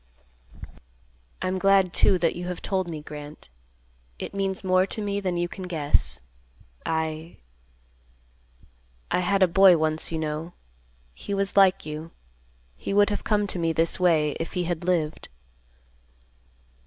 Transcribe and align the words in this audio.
"I'm 1.43 1.59
glad, 1.59 1.93
too, 1.93 2.17
that 2.17 2.35
you 2.35 2.47
have 2.47 2.59
told 2.59 2.89
me, 2.89 3.03
Grant. 3.03 3.49
It 4.17 4.33
means 4.33 4.63
more 4.63 4.87
to 4.87 4.99
me 4.99 5.19
than 5.19 5.37
you 5.37 5.47
can 5.47 5.67
guess. 5.67 6.21
I—I 6.87 7.35
had 9.19 9.43
a 9.43 9.47
boy 9.47 9.77
once, 9.77 10.11
you 10.11 10.17
know. 10.17 10.53
He 11.13 11.35
was 11.35 11.55
like 11.55 11.85
you. 11.85 12.09
He 12.75 12.95
would 12.95 13.11
have 13.11 13.23
come 13.23 13.45
to 13.45 13.59
me 13.59 13.73
this 13.73 13.99
way, 13.99 14.31
if 14.39 14.53
he 14.53 14.63
had 14.63 14.83
lived." 14.85 15.29